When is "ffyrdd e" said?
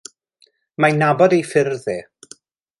1.53-1.99